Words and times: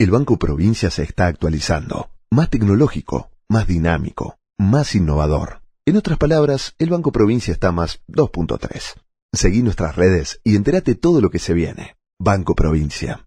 El 0.00 0.12
Banco 0.12 0.38
Provincia 0.38 0.90
se 0.90 1.02
está 1.02 1.26
actualizando, 1.26 2.10
más 2.30 2.50
tecnológico, 2.50 3.32
más 3.48 3.66
dinámico, 3.66 4.38
más 4.56 4.94
innovador. 4.94 5.62
En 5.86 5.96
otras 5.96 6.18
palabras, 6.18 6.76
el 6.78 6.88
Banco 6.88 7.10
Provincia 7.10 7.50
está 7.50 7.72
más 7.72 8.00
2.3. 8.06 8.94
Seguí 9.32 9.60
nuestras 9.64 9.96
redes 9.96 10.40
y 10.44 10.54
entérate 10.54 10.94
todo 10.94 11.20
lo 11.20 11.30
que 11.30 11.40
se 11.40 11.52
viene. 11.52 11.96
Banco 12.16 12.54
Provincia. 12.54 13.24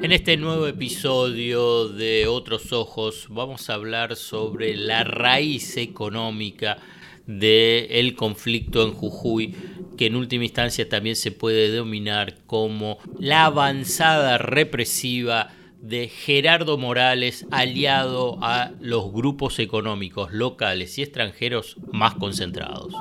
En 0.00 0.12
este 0.12 0.38
nuevo 0.38 0.66
episodio 0.66 1.88
de 1.88 2.26
Otros 2.26 2.72
Ojos 2.72 3.26
vamos 3.28 3.68
a 3.68 3.74
hablar 3.74 4.16
sobre 4.16 4.78
la 4.78 5.04
raíz 5.04 5.76
económica 5.76 6.78
del 7.26 8.14
conflicto 8.14 8.86
en 8.86 8.92
Jujuy, 8.92 9.54
que 9.96 10.06
en 10.06 10.16
última 10.16 10.44
instancia 10.44 10.88
también 10.88 11.16
se 11.16 11.32
puede 11.32 11.70
denominar 11.70 12.36
como 12.46 12.98
la 13.18 13.46
avanzada 13.46 14.38
represiva 14.38 15.50
de 15.80 16.08
Gerardo 16.08 16.78
Morales 16.78 17.46
aliado 17.50 18.38
a 18.40 18.72
los 18.80 19.12
grupos 19.12 19.58
económicos 19.58 20.32
locales 20.32 20.96
y 20.98 21.02
extranjeros 21.02 21.76
más 21.92 22.14
concentrados. 22.14 22.94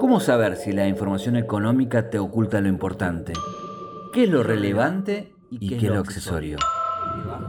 ¿Cómo 0.00 0.20
saber 0.20 0.56
si 0.56 0.72
la 0.72 0.88
información 0.88 1.36
económica 1.36 2.10
te 2.10 2.18
oculta 2.18 2.60
lo 2.60 2.68
importante? 2.68 3.32
¿Qué 4.12 4.24
es 4.24 4.30
lo 4.30 4.42
relevante 4.42 5.32
y 5.50 5.68
qué 5.68 5.76
es 5.76 5.82
lo 5.82 6.00
accesorio? 6.00 6.58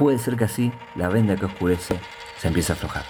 Puede 0.00 0.18
ser 0.18 0.34
que 0.38 0.44
así 0.44 0.72
la 0.96 1.10
venda 1.10 1.36
que 1.36 1.44
oscurece 1.44 2.00
se 2.38 2.48
empiece 2.48 2.72
a 2.72 2.74
aflojar. 2.74 3.04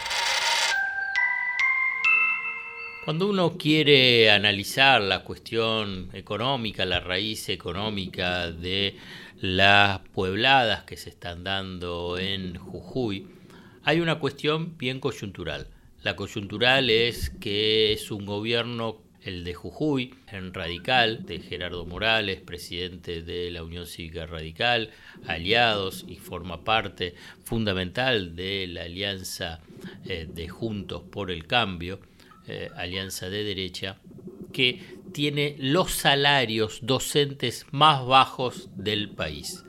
Cuando 3.05 3.31
uno 3.31 3.57
quiere 3.57 4.29
analizar 4.33 5.01
la 5.01 5.23
cuestión 5.23 6.11
económica, 6.15 6.85
la 6.85 6.99
raíz 6.99 7.49
económica 7.49 8.51
de 8.51 8.97
las 9.41 10.01
puebladas 10.01 10.83
que 10.83 10.97
se 10.97 11.11
están 11.11 11.45
dando 11.45 12.19
en 12.19 12.59
Jujuy, 12.59 13.29
hay 13.85 14.01
una 14.01 14.19
cuestión 14.19 14.77
bien 14.77 14.99
coyuntural. 14.99 15.69
La 16.03 16.17
coyuntural 16.17 16.91
es 16.91 17.31
que 17.31 17.93
es 17.93 18.11
un 18.11 18.27
gobierno 18.27 18.99
el 19.23 19.45
de 19.45 19.55
Jujuy, 19.55 20.15
en 20.31 20.55
Radical, 20.55 21.25
de 21.27 21.41
Gerardo 21.41 21.85
Morales, 21.85 22.41
presidente 22.41 23.23
de 23.23 23.51
la 23.51 23.63
Unión 23.63 23.87
Cívica 23.87 24.27
Radical, 24.27 24.91
aliados 25.27 26.05
y 26.09 26.17
forma 26.17 26.65
parte 26.65 27.15
fundamental 27.45 28.35
de 28.35 28.67
la 28.67 28.83
alianza 28.83 29.61
eh, 30.07 30.29
de 30.33 30.49
Juntos 30.49 31.03
por 31.11 31.31
el 31.31 31.47
Cambio, 31.47 32.01
eh, 32.47 32.71
alianza 32.77 33.29
de 33.29 33.45
derecha, 33.45 33.99
que 34.53 34.81
tiene 35.13 35.57
los 35.59 35.93
salarios 35.93 36.81
docentes 36.83 37.67
más 37.71 38.05
bajos 38.07 38.71
del 38.77 39.11
país. 39.11 39.65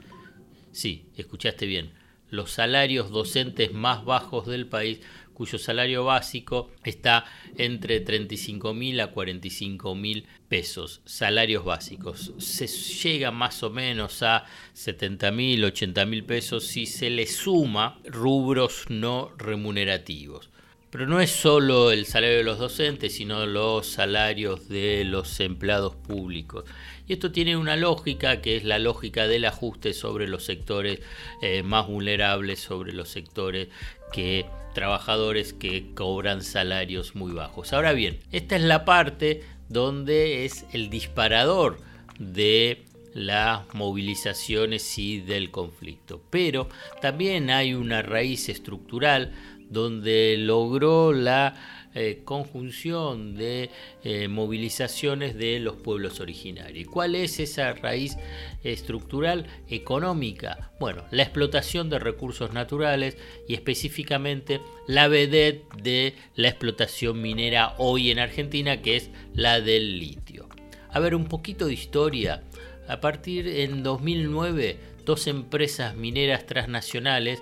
Sí, 0.71 1.05
escuchaste 1.17 1.65
bien, 1.65 1.91
los 2.29 2.51
salarios 2.51 3.11
docentes 3.11 3.73
más 3.73 4.05
bajos 4.05 4.47
del 4.47 4.67
país 4.67 5.01
cuyo 5.41 5.57
salario 5.57 6.05
básico 6.05 6.69
está 6.83 7.25
entre 7.57 7.99
35 7.99 8.75
mil 8.75 8.99
a 8.99 9.07
45 9.07 9.95
mil 9.95 10.27
pesos, 10.47 11.01
salarios 11.03 11.65
básicos. 11.65 12.31
Se 12.37 12.67
llega 12.67 13.31
más 13.31 13.63
o 13.63 13.71
menos 13.71 14.21
a 14.21 14.45
70 14.73 15.31
mil, 15.31 15.65
80 15.65 16.05
mil 16.05 16.25
pesos 16.25 16.67
si 16.67 16.85
se 16.85 17.09
le 17.09 17.25
suma 17.25 17.99
rubros 18.05 18.85
no 18.89 19.31
remunerativos. 19.35 20.51
Pero 20.91 21.07
no 21.07 21.21
es 21.21 21.31
solo 21.31 21.91
el 21.91 22.05
salario 22.05 22.37
de 22.37 22.43
los 22.43 22.59
docentes, 22.59 23.15
sino 23.15 23.45
los 23.47 23.87
salarios 23.87 24.67
de 24.67 25.05
los 25.05 25.39
empleados 25.39 25.95
públicos. 25.95 26.65
Y 27.07 27.13
esto 27.13 27.31
tiene 27.31 27.55
una 27.55 27.77
lógica 27.77 28.41
que 28.41 28.57
es 28.57 28.65
la 28.65 28.77
lógica 28.77 29.27
del 29.27 29.45
ajuste 29.45 29.93
sobre 29.93 30.27
los 30.27 30.43
sectores 30.43 30.99
eh, 31.41 31.63
más 31.63 31.87
vulnerables, 31.87 32.59
sobre 32.59 32.93
los 32.93 33.09
sectores 33.09 33.69
que 34.11 34.45
trabajadores 34.73 35.53
que 35.53 35.93
cobran 35.93 36.43
salarios 36.43 37.15
muy 37.15 37.31
bajos. 37.33 37.73
Ahora 37.73 37.93
bien, 37.93 38.19
esta 38.31 38.55
es 38.55 38.63
la 38.63 38.85
parte 38.85 39.43
donde 39.69 40.45
es 40.45 40.65
el 40.71 40.89
disparador 40.89 41.79
de 42.19 42.83
las 43.13 43.61
movilizaciones 43.73 44.97
y 44.97 45.19
del 45.19 45.51
conflicto. 45.51 46.21
Pero 46.29 46.69
también 47.01 47.49
hay 47.49 47.73
una 47.73 48.01
raíz 48.01 48.49
estructural 48.49 49.33
donde 49.69 50.35
logró 50.37 51.13
la 51.13 51.80
eh, 51.93 52.21
conjunción 52.23 53.35
de 53.35 53.69
eh, 54.03 54.27
movilizaciones 54.27 55.37
de 55.37 55.59
los 55.59 55.75
pueblos 55.75 56.19
originarios. 56.19 56.87
¿Cuál 56.87 57.15
es 57.15 57.39
esa 57.39 57.73
raíz 57.73 58.17
estructural 58.63 59.47
económica? 59.69 60.71
Bueno, 60.79 61.03
la 61.11 61.23
explotación 61.23 61.89
de 61.89 61.99
recursos 61.99 62.53
naturales 62.53 63.17
y 63.47 63.55
específicamente 63.55 64.61
la 64.87 65.07
vedette 65.07 65.65
de 65.81 66.15
la 66.35 66.47
explotación 66.47 67.21
minera 67.21 67.75
hoy 67.77 68.11
en 68.11 68.19
Argentina, 68.19 68.81
que 68.81 68.95
es 68.95 69.09
la 69.33 69.59
del 69.59 69.99
litio. 69.99 70.47
A 70.89 70.99
ver, 70.99 71.15
un 71.15 71.25
poquito 71.25 71.67
de 71.67 71.73
historia. 71.73 72.43
A 72.87 72.99
partir 72.99 73.47
en 73.47 73.83
2009, 73.83 74.77
dos 75.05 75.27
empresas 75.27 75.95
mineras 75.95 76.45
transnacionales 76.45 77.41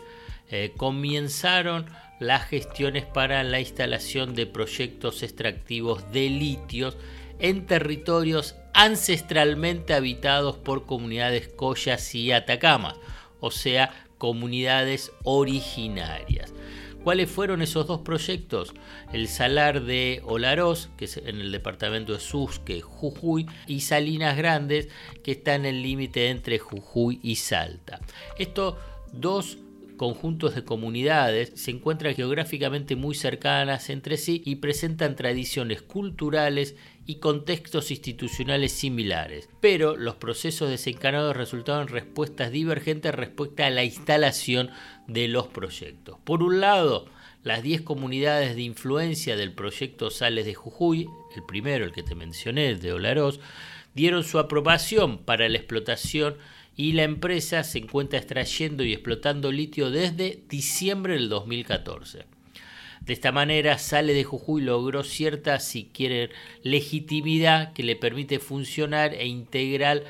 eh, 0.51 0.73
comenzaron 0.75 1.85
las 2.19 2.45
gestiones 2.45 3.05
para 3.05 3.43
la 3.43 3.59
instalación 3.59 4.35
de 4.35 4.45
proyectos 4.45 5.23
extractivos 5.23 6.11
de 6.11 6.29
litios 6.29 6.97
en 7.39 7.65
territorios 7.65 8.55
ancestralmente 8.73 9.93
habitados 9.93 10.57
por 10.57 10.85
comunidades 10.85 11.47
collas 11.47 12.13
y 12.13 12.31
atacamas, 12.31 12.95
o 13.39 13.51
sea, 13.51 14.05
comunidades 14.17 15.11
originarias. 15.23 16.53
¿Cuáles 17.03 17.31
fueron 17.31 17.61
esos 17.61 17.87
dos 17.87 18.01
proyectos? 18.01 18.73
El 19.13 19.29
Salar 19.29 19.83
de 19.83 20.21
Olaroz, 20.25 20.89
que 20.97 21.05
es 21.05 21.15
en 21.15 21.39
el 21.39 21.51
departamento 21.53 22.11
de 22.11 22.19
Susque, 22.19 22.81
Jujuy, 22.81 23.47
y 23.67 23.79
Salinas 23.81 24.35
Grandes, 24.35 24.89
que 25.23 25.31
está 25.31 25.55
en 25.55 25.65
el 25.65 25.81
límite 25.81 26.29
entre 26.29 26.59
Jujuy 26.59 27.21
y 27.23 27.37
Salta. 27.37 28.01
Estos 28.37 28.75
dos 29.13 29.57
conjuntos 29.99 30.55
de 30.55 30.63
comunidades 30.63 31.51
se 31.55 31.71
encuentran 31.71 32.15
geográficamente 32.15 32.95
muy 32.95 33.15
cercanas 33.15 33.89
entre 33.89 34.15
sí 34.15 34.41
y 34.45 34.55
presentan 34.55 35.17
tradiciones 35.17 35.81
culturales 35.81 36.77
y 37.05 37.15
contextos 37.15 37.91
institucionales 37.91 38.71
similares, 38.71 39.49
pero 39.59 39.97
los 39.97 40.15
procesos 40.15 40.69
desencadenados 40.69 41.35
resultaron 41.35 41.89
respuestas 41.89 42.49
divergentes 42.49 43.13
respecto 43.13 43.61
a 43.61 43.69
la 43.69 43.83
instalación 43.83 44.69
de 45.07 45.27
los 45.27 45.47
proyectos. 45.47 46.17
Por 46.23 46.43
un 46.43 46.61
lado, 46.61 47.05
las 47.43 47.61
10 47.61 47.81
comunidades 47.81 48.55
de 48.55 48.61
influencia 48.61 49.35
del 49.35 49.51
proyecto 49.51 50.11
Sales 50.11 50.45
de 50.45 50.53
Jujuy, 50.53 51.09
el 51.35 51.43
primero, 51.43 51.83
el 51.83 51.91
que 51.91 52.03
te 52.03 52.15
mencioné, 52.15 52.69
el 52.69 52.79
de 52.79 52.93
Olaroz, 52.93 53.41
dieron 53.93 54.23
su 54.23 54.39
aprobación 54.39 55.17
para 55.17 55.49
la 55.49 55.57
explotación 55.57 56.37
y 56.79 56.93
la 56.93 57.03
empresa 57.03 57.65
se 57.65 57.79
encuentra 57.79 58.19
extrayendo 58.19 58.85
y 58.85 58.93
explotando 58.93 59.51
litio 59.51 59.91
desde 59.91 60.39
diciembre 60.47 61.15
del 61.15 61.27
2014. 61.27 62.23
De 63.01 63.11
esta 63.11 63.33
manera, 63.33 63.77
Sale 63.77 64.13
de 64.13 64.23
Jujuy 64.23 64.61
logró 64.61 65.03
cierta, 65.03 65.59
si 65.59 65.89
quieren, 65.89 66.29
legitimidad 66.63 67.73
que 67.73 67.83
le 67.83 67.97
permite 67.97 68.39
funcionar 68.39 69.13
e 69.13 69.27
integrar 69.27 70.05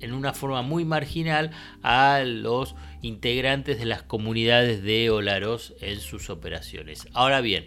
en 0.00 0.12
una 0.12 0.34
forma 0.34 0.60
muy 0.60 0.84
marginal 0.84 1.52
a 1.82 2.22
los 2.22 2.74
integrantes 3.00 3.78
de 3.78 3.86
las 3.86 4.02
comunidades 4.02 4.82
de 4.82 5.08
Olaroz 5.08 5.72
en 5.80 6.00
sus 6.00 6.28
operaciones. 6.28 7.08
Ahora 7.14 7.40
bien, 7.40 7.64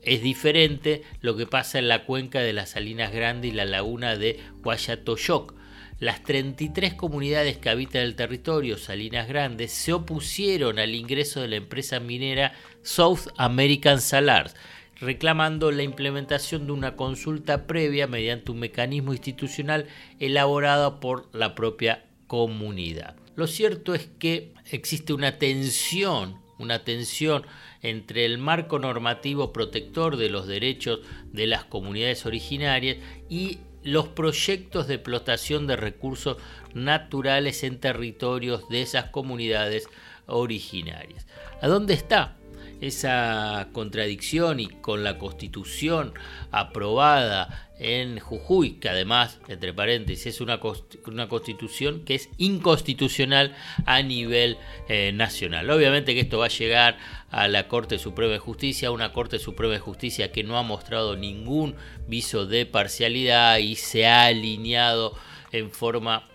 es 0.00 0.22
diferente 0.22 1.02
lo 1.20 1.36
que 1.36 1.46
pasa 1.46 1.78
en 1.78 1.88
la 1.88 2.06
cuenca 2.06 2.40
de 2.40 2.54
las 2.54 2.70
Salinas 2.70 3.12
Grandes 3.12 3.52
y 3.52 3.54
la 3.54 3.66
laguna 3.66 4.16
de 4.16 4.40
Guayatoyoc, 4.62 5.60
las 5.98 6.22
33 6.22 6.94
comunidades 6.94 7.58
que 7.58 7.70
habitan 7.70 8.02
el 8.02 8.16
territorio 8.16 8.76
Salinas 8.76 9.28
Grandes 9.28 9.72
se 9.72 9.92
opusieron 9.92 10.78
al 10.78 10.94
ingreso 10.94 11.40
de 11.40 11.48
la 11.48 11.56
empresa 11.56 12.00
minera 12.00 12.54
South 12.82 13.28
American 13.36 14.00
Salars, 14.00 14.56
reclamando 15.00 15.70
la 15.70 15.82
implementación 15.82 16.66
de 16.66 16.72
una 16.72 16.96
consulta 16.96 17.66
previa 17.66 18.06
mediante 18.06 18.52
un 18.52 18.60
mecanismo 18.60 19.12
institucional 19.12 19.86
elaborado 20.18 21.00
por 21.00 21.28
la 21.32 21.54
propia 21.54 22.04
comunidad. 22.26 23.16
Lo 23.34 23.46
cierto 23.46 23.94
es 23.94 24.08
que 24.18 24.54
existe 24.70 25.12
una 25.12 25.38
tensión, 25.38 26.40
una 26.58 26.84
tensión 26.84 27.44
entre 27.82 28.24
el 28.24 28.38
marco 28.38 28.78
normativo 28.78 29.52
protector 29.52 30.16
de 30.16 30.30
los 30.30 30.46
derechos 30.46 31.00
de 31.32 31.46
las 31.46 31.64
comunidades 31.64 32.26
originarias 32.26 32.98
y 33.28 33.58
los 33.82 34.08
proyectos 34.08 34.86
de 34.86 34.94
explotación 34.94 35.66
de 35.66 35.76
recursos 35.76 36.36
naturales 36.74 37.62
en 37.64 37.80
territorios 37.80 38.68
de 38.68 38.82
esas 38.82 39.06
comunidades 39.06 39.88
originarias. 40.26 41.26
¿A 41.60 41.68
dónde 41.68 41.94
está 41.94 42.36
esa 42.82 43.68
contradicción 43.72 44.58
y 44.58 44.66
con 44.66 45.04
la 45.04 45.16
constitución 45.16 46.12
aprobada 46.50 47.70
en 47.78 48.18
Jujuy, 48.18 48.74
que 48.74 48.88
además, 48.88 49.40
entre 49.48 49.72
paréntesis, 49.72 50.26
es 50.26 50.40
una, 50.40 50.60
una 51.06 51.28
constitución 51.28 52.04
que 52.04 52.16
es 52.16 52.28
inconstitucional 52.38 53.54
a 53.86 54.02
nivel 54.02 54.58
eh, 54.88 55.12
nacional. 55.12 55.70
Obviamente 55.70 56.14
que 56.14 56.20
esto 56.20 56.38
va 56.38 56.46
a 56.46 56.48
llegar 56.48 56.98
a 57.30 57.48
la 57.48 57.68
Corte 57.68 57.98
Suprema 57.98 58.32
de 58.32 58.38
Justicia, 58.38 58.90
una 58.90 59.12
Corte 59.12 59.38
Suprema 59.38 59.74
de 59.74 59.80
Justicia 59.80 60.32
que 60.32 60.44
no 60.44 60.58
ha 60.58 60.62
mostrado 60.62 61.16
ningún 61.16 61.76
viso 62.08 62.46
de 62.46 62.66
parcialidad 62.66 63.58
y 63.58 63.76
se 63.76 64.06
ha 64.06 64.26
alineado 64.26 65.16
en 65.52 65.70
forma 65.70 66.28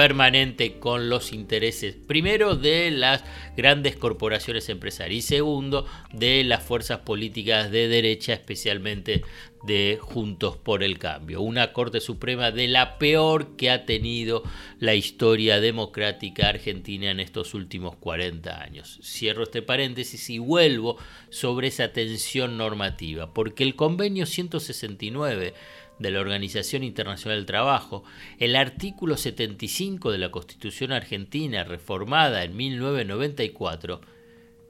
permanente 0.00 0.78
con 0.78 1.10
los 1.10 1.30
intereses, 1.30 1.94
primero 1.94 2.56
de 2.56 2.90
las 2.90 3.22
grandes 3.54 3.96
corporaciones 3.96 4.70
empresarias 4.70 5.24
y 5.24 5.28
segundo 5.28 5.84
de 6.10 6.42
las 6.42 6.62
fuerzas 6.62 7.00
políticas 7.00 7.70
de 7.70 7.86
derecha, 7.86 8.32
especialmente 8.32 9.22
de 9.62 9.98
Juntos 10.00 10.56
por 10.56 10.82
el 10.82 10.98
Cambio. 10.98 11.42
Una 11.42 11.74
Corte 11.74 12.00
Suprema 12.00 12.50
de 12.50 12.66
la 12.66 12.96
peor 12.96 13.56
que 13.56 13.70
ha 13.70 13.84
tenido 13.84 14.42
la 14.78 14.94
historia 14.94 15.60
democrática 15.60 16.48
argentina 16.48 17.10
en 17.10 17.20
estos 17.20 17.52
últimos 17.52 17.96
40 17.96 18.58
años. 18.58 19.00
Cierro 19.02 19.42
este 19.42 19.60
paréntesis 19.60 20.30
y 20.30 20.38
vuelvo 20.38 20.96
sobre 21.28 21.68
esa 21.68 21.92
tensión 21.92 22.56
normativa, 22.56 23.34
porque 23.34 23.64
el 23.64 23.76
convenio 23.76 24.24
169 24.24 25.52
de 26.00 26.10
la 26.10 26.20
Organización 26.20 26.82
Internacional 26.82 27.38
del 27.38 27.46
Trabajo, 27.46 28.02
el 28.38 28.56
artículo 28.56 29.16
75 29.16 30.10
de 30.10 30.18
la 30.18 30.30
Constitución 30.30 30.90
Argentina, 30.90 31.62
reformada 31.62 32.42
en 32.42 32.56
1994, 32.56 34.00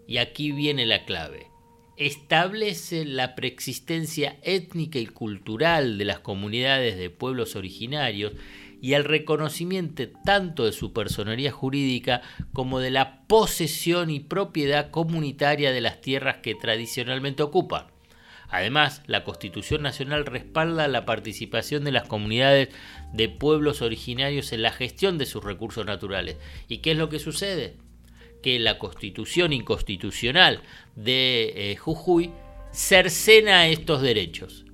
y 0.07 0.19
aquí 0.19 0.51
viene 0.51 0.85
la 0.87 1.05
clave, 1.05 1.47
establece 1.97 3.05
la 3.05 3.35
preexistencia 3.37 4.39
étnica 4.43 4.99
y 4.99 5.07
cultural 5.07 5.99
de 5.99 6.05
las 6.05 6.19
comunidades 6.19 6.99
de 6.99 7.11
pueblos 7.11 7.55
originarios 7.55 8.33
y 8.83 8.95
el 8.95 9.05
reconocimiento 9.05 10.03
tanto 10.25 10.65
de 10.65 10.73
su 10.73 10.93
personería 10.93 11.53
jurídica 11.53 12.23
como 12.53 12.81
de 12.81 12.91
la 12.91 13.27
posesión 13.27 14.11
y 14.11 14.21
propiedad 14.21 14.91
comunitaria 14.91 15.71
de 15.71 15.81
las 15.81 16.01
tierras 16.01 16.39
que 16.39 16.55
tradicionalmente 16.55 17.43
ocupan. 17.43 17.87
Además, 18.51 19.03
la 19.07 19.23
Constitución 19.23 19.83
Nacional 19.83 20.27
respalda 20.27 20.89
la 20.89 21.05
participación 21.05 21.85
de 21.85 21.93
las 21.93 22.09
comunidades 22.09 22.69
de 23.13 23.29
pueblos 23.29 23.81
originarios 23.81 24.53
en 24.53 24.63
la 24.63 24.73
gestión 24.73 25.19
de 25.19 25.27
sus 25.27 25.45
recursos 25.45 25.87
naturales. 25.87 26.37
¿Y 26.67 26.79
qué 26.79 26.93
es 26.93 26.97
lo 26.97 27.09
que 27.09 27.21
sucede? 27.21 27.77
Que 28.43 28.59
la 28.59 28.79
Constitución 28.79 29.53
inconstitucional 29.53 30.63
de 30.97 31.53
eh, 31.73 31.77
Jujuy 31.77 32.33
cercena 32.73 33.69
estos 33.69 34.03
derechos. 34.03 34.65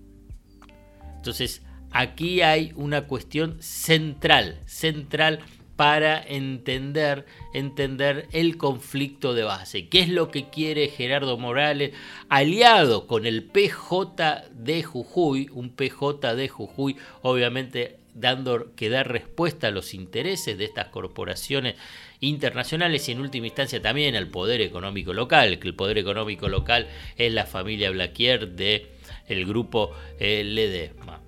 Entonces, 1.16 1.62
aquí 1.90 2.40
hay 2.40 2.72
una 2.76 3.06
cuestión 3.06 3.60
central, 3.60 4.60
central 4.66 5.40
para 5.76 6.22
entender, 6.22 7.26
entender 7.52 8.28
el 8.32 8.56
conflicto 8.56 9.34
de 9.34 9.44
base. 9.44 9.88
¿Qué 9.88 10.00
es 10.00 10.08
lo 10.08 10.30
que 10.30 10.48
quiere 10.48 10.88
Gerardo 10.88 11.36
Morales 11.36 11.92
aliado 12.28 13.06
con 13.06 13.26
el 13.26 13.44
PJ 13.44 14.44
de 14.52 14.82
Jujuy? 14.82 15.48
Un 15.52 15.70
PJ 15.70 16.34
de 16.34 16.48
Jujuy, 16.48 16.96
obviamente 17.22 17.98
dando 18.14 18.74
que 18.74 18.88
dar 18.88 19.12
respuesta 19.12 19.68
a 19.68 19.70
los 19.70 19.92
intereses 19.92 20.56
de 20.56 20.64
estas 20.64 20.88
corporaciones 20.88 21.74
internacionales 22.20 23.06
y 23.08 23.12
en 23.12 23.20
última 23.20 23.46
instancia 23.46 23.82
también 23.82 24.16
al 24.16 24.28
poder 24.28 24.62
económico 24.62 25.12
local, 25.12 25.58
que 25.58 25.68
el 25.68 25.74
poder 25.74 25.98
económico 25.98 26.48
local 26.48 26.88
es 27.18 27.30
la 27.34 27.44
familia 27.44 27.90
Blaquier 27.90 28.52
de 28.52 28.86
grupo 29.28 29.92
Ledesma 30.18 31.25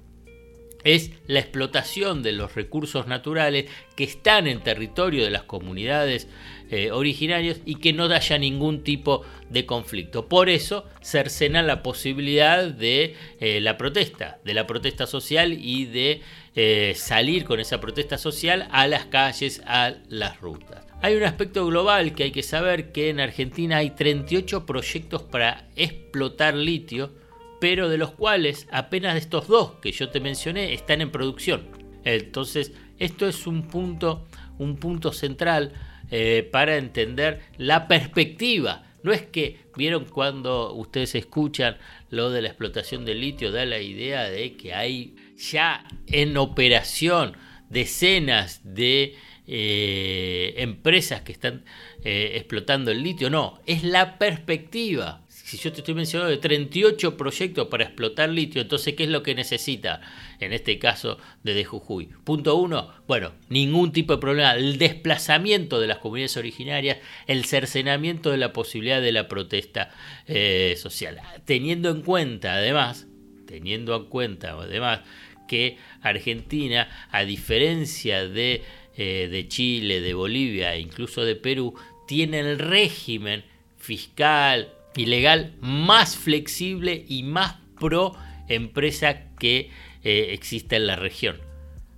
es 0.94 1.10
la 1.26 1.40
explotación 1.40 2.22
de 2.22 2.32
los 2.32 2.54
recursos 2.54 3.06
naturales 3.06 3.66
que 3.96 4.04
están 4.04 4.46
en 4.46 4.62
territorio 4.62 5.24
de 5.24 5.30
las 5.30 5.42
comunidades 5.42 6.28
eh, 6.70 6.90
originarias 6.90 7.60
y 7.64 7.76
que 7.76 7.92
no 7.92 8.04
haya 8.04 8.38
ningún 8.38 8.82
tipo 8.84 9.22
de 9.50 9.66
conflicto. 9.66 10.28
Por 10.28 10.48
eso 10.48 10.86
cercena 11.02 11.62
la 11.62 11.82
posibilidad 11.82 12.64
de 12.64 13.16
eh, 13.40 13.60
la 13.60 13.76
protesta, 13.76 14.38
de 14.44 14.54
la 14.54 14.66
protesta 14.66 15.06
social 15.06 15.52
y 15.52 15.86
de 15.86 16.22
eh, 16.54 16.92
salir 16.96 17.44
con 17.44 17.60
esa 17.60 17.80
protesta 17.80 18.18
social 18.18 18.68
a 18.70 18.86
las 18.86 19.06
calles, 19.06 19.62
a 19.66 19.94
las 20.08 20.40
rutas. 20.40 20.86
Hay 21.00 21.14
un 21.14 21.22
aspecto 21.22 21.64
global 21.66 22.14
que 22.14 22.24
hay 22.24 22.32
que 22.32 22.42
saber 22.42 22.90
que 22.92 23.10
en 23.10 23.20
Argentina 23.20 23.76
hay 23.76 23.90
38 23.90 24.66
proyectos 24.66 25.22
para 25.22 25.68
explotar 25.76 26.54
litio, 26.54 27.12
pero 27.60 27.88
de 27.88 27.98
los 27.98 28.12
cuales 28.12 28.66
apenas 28.70 29.16
estos 29.16 29.48
dos 29.48 29.72
que 29.82 29.92
yo 29.92 30.10
te 30.10 30.20
mencioné 30.20 30.74
están 30.74 31.00
en 31.00 31.10
producción. 31.10 31.66
Entonces, 32.04 32.72
esto 32.98 33.26
es 33.26 33.46
un 33.46 33.68
punto, 33.68 34.26
un 34.58 34.76
punto 34.76 35.12
central 35.12 35.72
eh, 36.10 36.48
para 36.50 36.76
entender 36.76 37.42
la 37.56 37.88
perspectiva. 37.88 38.84
No 39.02 39.12
es 39.12 39.22
que, 39.22 39.58
vieron 39.76 40.06
cuando 40.06 40.72
ustedes 40.72 41.14
escuchan 41.14 41.76
lo 42.10 42.30
de 42.30 42.42
la 42.42 42.48
explotación 42.48 43.04
del 43.04 43.20
litio, 43.20 43.52
da 43.52 43.64
la 43.64 43.78
idea 43.78 44.28
de 44.28 44.56
que 44.56 44.74
hay 44.74 45.14
ya 45.36 45.84
en 46.06 46.36
operación 46.36 47.36
decenas 47.68 48.60
de 48.64 49.14
eh, 49.46 50.54
empresas 50.56 51.22
que 51.22 51.32
están 51.32 51.64
eh, 52.04 52.32
explotando 52.34 52.90
el 52.90 53.02
litio. 53.02 53.30
No, 53.30 53.60
es 53.66 53.84
la 53.84 54.18
perspectiva 54.18 55.24
si 55.48 55.56
yo 55.56 55.72
te 55.72 55.78
estoy 55.78 55.94
mencionando 55.94 56.30
de 56.30 56.36
38 56.36 57.16
proyectos 57.16 57.68
para 57.68 57.84
explotar 57.84 58.28
litio, 58.28 58.60
entonces, 58.60 58.92
¿qué 58.92 59.04
es 59.04 59.08
lo 59.08 59.22
que 59.22 59.34
necesita? 59.34 60.02
En 60.40 60.52
este 60.52 60.78
caso, 60.78 61.16
de 61.42 61.64
Jujuy. 61.64 62.10
Punto 62.22 62.56
uno, 62.56 62.92
bueno, 63.06 63.32
ningún 63.48 63.92
tipo 63.92 64.12
de 64.12 64.20
problema. 64.20 64.52
El 64.52 64.76
desplazamiento 64.76 65.80
de 65.80 65.86
las 65.86 65.98
comunidades 65.98 66.36
originarias, 66.36 66.98
el 67.26 67.46
cercenamiento 67.46 68.30
de 68.30 68.36
la 68.36 68.52
posibilidad 68.52 69.00
de 69.00 69.10
la 69.10 69.26
protesta 69.26 69.90
eh, 70.26 70.74
social. 70.76 71.18
Teniendo 71.46 71.88
en 71.88 72.02
cuenta, 72.02 72.52
además, 72.52 73.06
teniendo 73.46 73.96
en 73.96 74.04
cuenta, 74.04 74.50
además, 74.50 75.00
que 75.48 75.78
Argentina, 76.02 77.08
a 77.10 77.24
diferencia 77.24 78.28
de, 78.28 78.64
eh, 78.98 79.28
de 79.30 79.48
Chile, 79.48 80.02
de 80.02 80.12
Bolivia 80.12 80.74
e 80.74 80.80
incluso 80.80 81.24
de 81.24 81.36
Perú, 81.36 81.74
tiene 82.06 82.40
el 82.40 82.58
régimen 82.58 83.44
fiscal, 83.78 84.74
ilegal 85.00 85.54
más 85.60 86.16
flexible 86.16 87.04
y 87.08 87.22
más 87.22 87.56
pro 87.78 88.14
empresa 88.48 89.34
que 89.38 89.70
eh, 90.02 90.28
existe 90.32 90.76
en 90.76 90.86
la 90.86 90.96
región. 90.96 91.36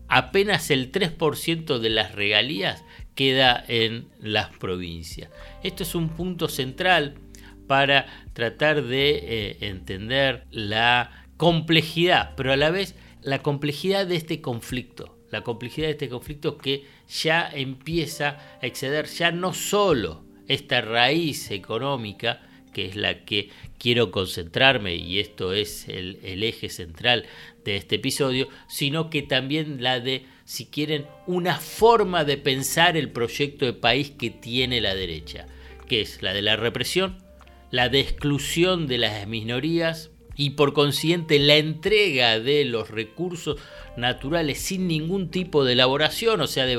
Apenas 0.08 0.70
el 0.70 0.90
3% 0.90 1.78
de 1.78 1.90
las 1.90 2.14
regalías 2.14 2.84
queda 3.14 3.64
en 3.68 4.08
las 4.18 4.48
provincias. 4.56 5.30
Esto 5.62 5.84
es 5.84 5.94
un 5.94 6.08
punto 6.08 6.48
central 6.48 7.14
para 7.68 8.06
tratar 8.32 8.82
de 8.82 9.10
eh, 9.10 9.56
entender 9.60 10.46
la 10.50 11.26
complejidad, 11.36 12.34
pero 12.36 12.52
a 12.52 12.56
la 12.56 12.70
vez 12.70 12.96
la 13.22 13.42
complejidad 13.42 14.06
de 14.06 14.16
este 14.16 14.40
conflicto. 14.40 15.16
La 15.30 15.42
complejidad 15.42 15.86
de 15.86 15.92
este 15.92 16.08
conflicto 16.08 16.58
que 16.58 16.84
ya 17.08 17.48
empieza 17.48 18.38
a 18.60 18.66
exceder 18.66 19.06
ya 19.06 19.30
no 19.30 19.54
solo 19.54 20.24
esta 20.48 20.80
raíz 20.80 21.52
económica, 21.52 22.40
que 22.72 22.86
es 22.86 22.96
la 22.96 23.24
que 23.24 23.50
quiero 23.78 24.10
concentrarme 24.10 24.96
y 24.96 25.18
esto 25.18 25.52
es 25.52 25.88
el, 25.88 26.18
eje 26.42 26.68
central 26.68 27.26
de 27.64 27.76
este 27.76 27.96
episodio, 27.96 28.48
sino 28.68 29.10
que 29.10 29.22
también 29.22 29.82
la 29.82 30.00
de, 30.00 30.26
si 30.44 30.66
quieren, 30.66 31.06
una 31.26 31.56
forma 31.56 32.24
de 32.24 32.36
pensar 32.36 32.96
el 32.96 33.10
proyecto 33.10 33.64
de 33.64 33.72
país 33.72 34.10
que 34.10 34.30
tiene 34.30 34.80
la 34.80 34.94
derecha, 34.94 35.46
que 35.88 36.00
es 36.00 36.22
la 36.22 36.32
de 36.32 36.42
la 36.42 36.56
represión, 36.56 37.18
la 37.70 37.88
de 37.88 38.00
exclusión 38.00 38.86
de 38.86 38.98
las 38.98 39.26
minorías 39.26 40.10
y 40.36 40.50
por 40.50 40.72
consiguiente 40.72 41.38
la 41.38 41.56
entrega 41.56 42.40
de 42.40 42.64
los 42.64 42.90
recursos 42.90 43.60
naturales 43.96 44.58
sin 44.58 44.88
ningún 44.88 45.30
tipo 45.30 45.64
de 45.64 45.74
elaboración, 45.74 46.40
o 46.40 46.46
sea, 46.46 46.66
de, 46.66 46.76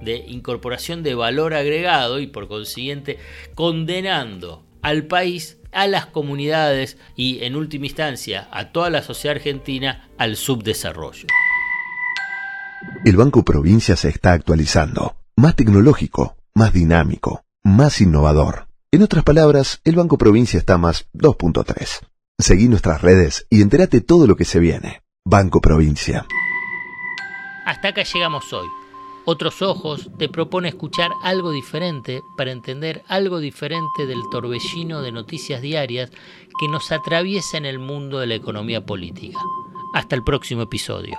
de 0.00 0.16
incorporación 0.28 1.02
de 1.02 1.14
valor 1.14 1.54
agregado 1.54 2.20
y 2.20 2.26
por 2.26 2.46
consiguiente 2.48 3.18
condenando 3.54 4.64
al 4.84 5.06
país 5.06 5.58
a 5.72 5.88
las 5.88 6.06
comunidades 6.06 6.98
y 7.16 7.42
en 7.42 7.56
última 7.56 7.86
instancia 7.86 8.48
a 8.52 8.70
toda 8.70 8.90
la 8.90 9.02
sociedad 9.02 9.36
argentina 9.36 10.08
al 10.18 10.36
subdesarrollo. 10.36 11.26
El 13.04 13.16
Banco 13.16 13.44
Provincia 13.44 13.96
se 13.96 14.10
está 14.10 14.34
actualizando, 14.34 15.16
más 15.36 15.56
tecnológico, 15.56 16.36
más 16.54 16.72
dinámico, 16.72 17.44
más 17.64 18.00
innovador. 18.00 18.68
En 18.92 19.02
otras 19.02 19.24
palabras, 19.24 19.80
el 19.84 19.96
Banco 19.96 20.18
Provincia 20.18 20.58
está 20.58 20.76
más 20.76 21.08
2.3. 21.14 22.06
Seguí 22.38 22.68
nuestras 22.68 23.00
redes 23.00 23.46
y 23.48 23.62
entérate 23.62 24.02
todo 24.02 24.26
lo 24.26 24.36
que 24.36 24.44
se 24.44 24.60
viene. 24.60 25.02
Banco 25.24 25.60
Provincia. 25.62 26.26
Hasta 27.64 27.88
acá 27.88 28.02
llegamos 28.02 28.52
hoy. 28.52 28.83
Otros 29.26 29.62
Ojos 29.62 30.10
te 30.18 30.28
propone 30.28 30.68
escuchar 30.68 31.10
algo 31.22 31.50
diferente 31.50 32.22
para 32.36 32.52
entender 32.52 33.02
algo 33.08 33.38
diferente 33.38 34.06
del 34.06 34.20
torbellino 34.30 35.00
de 35.00 35.12
noticias 35.12 35.62
diarias 35.62 36.10
que 36.60 36.68
nos 36.68 36.92
atraviesa 36.92 37.56
en 37.56 37.64
el 37.64 37.78
mundo 37.78 38.18
de 38.18 38.26
la 38.26 38.34
economía 38.34 38.84
política. 38.84 39.38
Hasta 39.94 40.14
el 40.14 40.24
próximo 40.24 40.62
episodio. 40.62 41.18